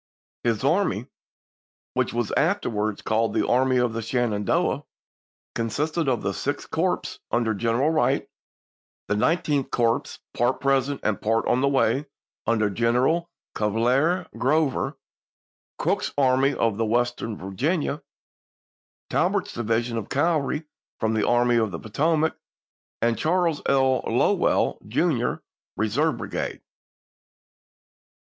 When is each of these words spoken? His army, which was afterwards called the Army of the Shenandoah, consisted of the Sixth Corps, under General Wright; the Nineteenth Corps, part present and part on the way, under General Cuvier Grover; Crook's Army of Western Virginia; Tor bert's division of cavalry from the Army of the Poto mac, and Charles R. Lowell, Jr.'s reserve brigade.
His 0.43 0.63
army, 0.63 1.05
which 1.93 2.11
was 2.11 2.31
afterwards 2.31 3.03
called 3.03 3.35
the 3.35 3.47
Army 3.47 3.77
of 3.77 3.93
the 3.93 4.01
Shenandoah, 4.01 4.83
consisted 5.53 6.09
of 6.09 6.23
the 6.23 6.33
Sixth 6.33 6.71
Corps, 6.71 7.19
under 7.29 7.53
General 7.53 7.91
Wright; 7.91 8.27
the 9.07 9.15
Nineteenth 9.15 9.69
Corps, 9.69 10.01
part 10.33 10.59
present 10.59 11.01
and 11.03 11.21
part 11.21 11.47
on 11.47 11.61
the 11.61 11.67
way, 11.67 12.07
under 12.47 12.71
General 12.71 13.29
Cuvier 13.53 14.25
Grover; 14.35 14.97
Crook's 15.77 16.11
Army 16.17 16.55
of 16.55 16.79
Western 16.79 17.37
Virginia; 17.37 18.01
Tor 19.11 19.29
bert's 19.29 19.53
division 19.53 19.97
of 19.99 20.09
cavalry 20.09 20.63
from 20.99 21.13
the 21.13 21.27
Army 21.27 21.57
of 21.57 21.69
the 21.69 21.77
Poto 21.79 22.15
mac, 22.15 22.33
and 23.03 23.19
Charles 23.19 23.61
R. 23.67 24.01
Lowell, 24.07 24.79
Jr.'s 24.87 25.37
reserve 25.77 26.17
brigade. 26.17 26.61